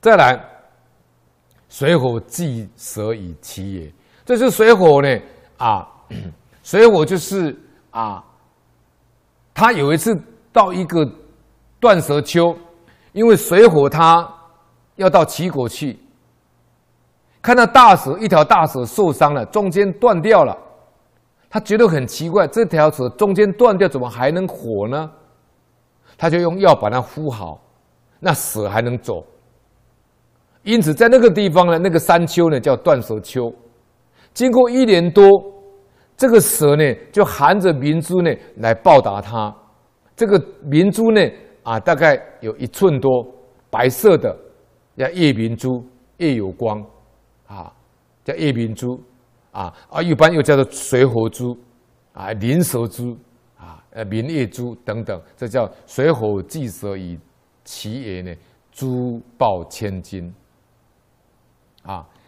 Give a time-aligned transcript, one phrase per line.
[0.00, 0.42] 再来，
[1.68, 3.92] 水火既舍以其也。
[4.24, 5.20] 这是水火呢
[5.58, 5.86] 啊，
[6.62, 7.54] 水火就是
[7.90, 8.24] 啊，
[9.52, 10.18] 他有一次
[10.52, 11.06] 到一个
[11.78, 12.56] 断舌丘，
[13.12, 14.26] 因为水火他
[14.96, 15.98] 要到齐国去，
[17.42, 20.56] 看到大蛇一条大蛇受伤了，中间断掉了，
[21.50, 25.10] 他觉得很奇怪，这条蛇中间断掉，怎么还能活呢？
[26.16, 27.60] 他就用药把它敷好，
[28.18, 29.22] 那蛇还能走。
[30.62, 33.52] 因此，在那个地方呢，那个山丘呢叫断舌丘。
[34.34, 35.26] 经过一年多，
[36.16, 39.54] 这个蛇呢就含着明珠呢来报答他。
[40.14, 41.20] 这个明珠呢
[41.62, 43.26] 啊，大概有一寸多，
[43.70, 44.36] 白色的，
[44.98, 45.82] 叫夜明珠，
[46.18, 46.84] 夜有光，
[47.46, 47.72] 啊，
[48.22, 49.00] 叫夜明珠，
[49.52, 51.56] 啊啊，一般又叫做水火珠，
[52.12, 53.16] 啊，灵蛇珠，
[53.58, 57.18] 啊，呃，明夜珠等等，这叫水火既蛇以
[57.64, 58.34] 其也呢，
[58.70, 60.30] 珠报千金。
[61.90, 62.06] 啊，